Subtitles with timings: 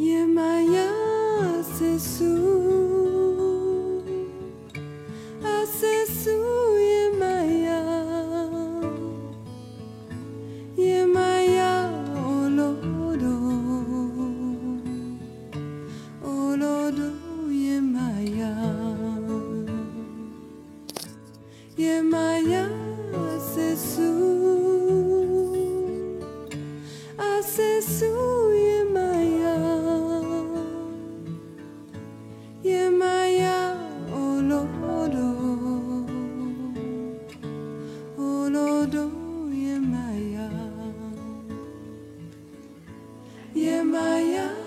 [0.00, 0.88] Yemaya
[1.60, 2.69] Sesu.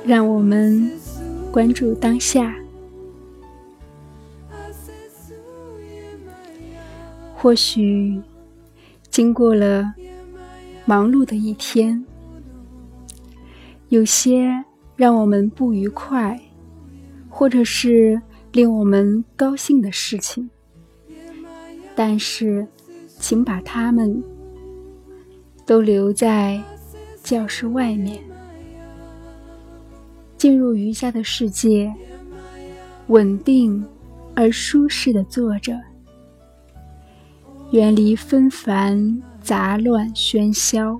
[0.05, 0.91] 让我们
[1.51, 2.55] 关注当下。
[7.35, 8.21] 或许
[9.09, 9.93] 经过了
[10.85, 12.05] 忙碌的一天，
[13.89, 14.63] 有些
[14.95, 16.39] 让我们不愉快，
[17.29, 18.21] 或者是
[18.53, 20.49] 令我们高兴的事情，
[21.95, 22.65] 但是，
[23.19, 24.23] 请把它们
[25.65, 26.61] 都留在
[27.21, 28.32] 教室外面。
[30.43, 31.89] 进入瑜伽的世界，
[33.07, 33.81] 稳定
[34.35, 35.79] 而舒适的坐着，
[37.71, 40.99] 远离纷繁杂乱喧嚣，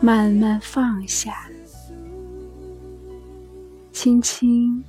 [0.00, 1.48] 慢慢放下，
[3.92, 4.82] 轻轻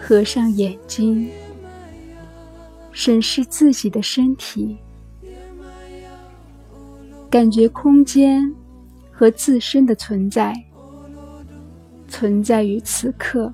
[0.00, 1.28] 合上眼睛，
[2.92, 4.76] 审视自己的身体，
[7.28, 8.54] 感觉空间
[9.10, 10.54] 和自身的存在。
[12.08, 13.52] 存在于此刻，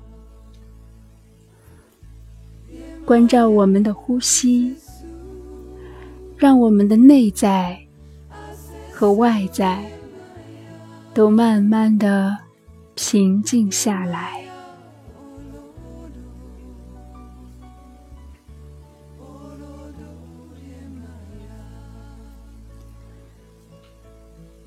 [3.05, 4.75] 关照我们的呼吸，
[6.37, 7.79] 让我们的内在
[8.91, 9.83] 和外在
[11.13, 12.37] 都慢慢的
[12.95, 14.39] 平静下来。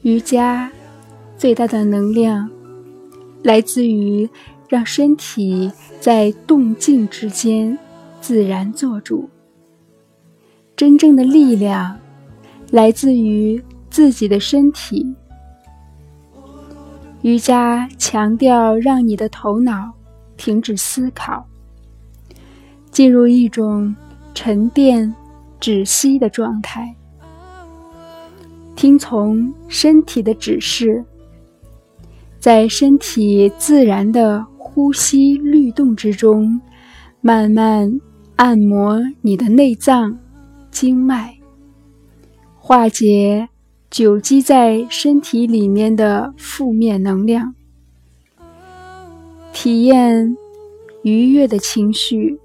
[0.03, 0.71] 瑜伽
[1.39, 2.51] 最大的能量。
[3.45, 4.29] 来自于
[4.69, 7.79] 让身体在动静之间
[8.21, 9.29] 自然做主。
[10.75, 11.97] 真正的力量
[12.73, 15.15] 来自于自己的身体。
[17.21, 19.93] 瑜伽强调让你的头脑
[20.37, 21.47] 停止思考，
[22.91, 23.95] 进入一种
[24.35, 25.15] 沉淀、
[25.61, 26.95] 止息的状态，
[28.75, 31.05] 听从身体的指示。
[32.45, 36.61] 在身体自然的呼吸律动之中，
[37.23, 37.99] 慢慢
[38.37, 40.19] 按摩你的内脏、
[40.71, 41.39] 经脉，
[42.59, 43.49] 化解
[43.91, 47.55] 久积在身体里面的负面能量，
[49.55, 50.37] 体验
[51.01, 52.39] 愉悦的情绪，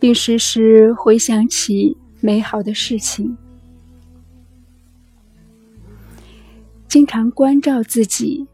[0.00, 3.38] 并时时回想起美好的事情。
[6.90, 8.48] 经常关照自己，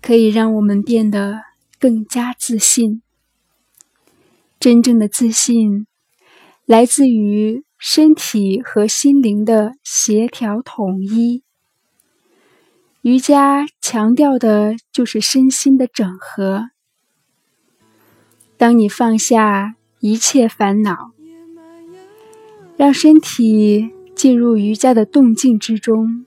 [0.00, 1.42] 可以让我们变得
[1.78, 3.02] 更加自信。
[4.58, 5.86] 真正的自信
[6.64, 11.42] 来自于身体和心灵的协调统一。
[13.02, 16.70] 瑜伽强调的就是身心的整合。
[18.56, 21.12] 当你放下一切烦恼，
[22.78, 26.24] 让身体进入瑜伽的动静之中。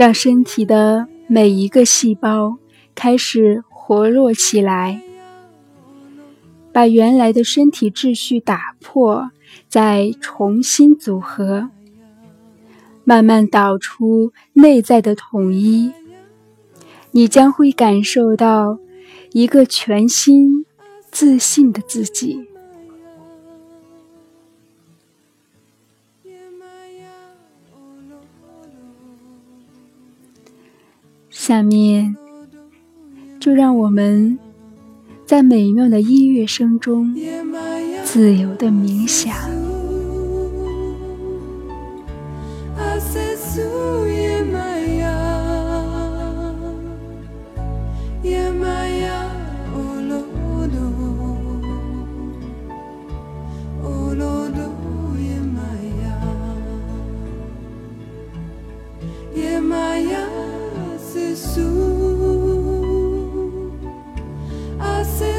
[0.00, 2.56] 让身体的每一个细胞
[2.94, 5.02] 开始活络起来，
[6.72, 9.30] 把原来的身体秩序打破，
[9.68, 11.68] 再重新组合，
[13.04, 15.92] 慢慢导出内在的统一。
[17.10, 18.78] 你将会感受到
[19.32, 20.64] 一个全新、
[21.10, 22.48] 自信的自己。
[31.42, 32.14] 下面，
[33.40, 34.38] 就让我们
[35.24, 37.16] 在美妙的音乐声中
[38.04, 39.59] 自由的冥想。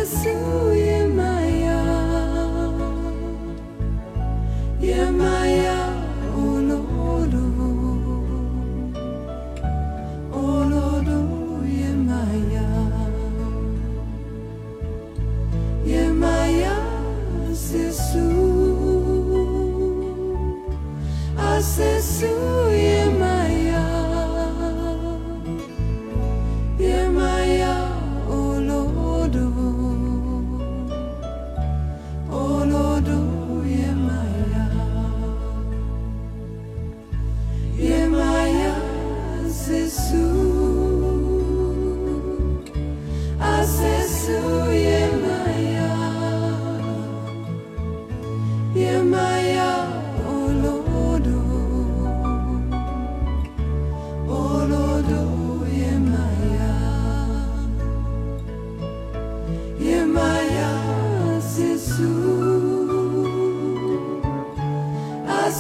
[0.02, 0.61] blessing.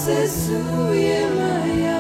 [0.02, 1.91] Sesuyemaya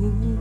[0.00, 0.33] you.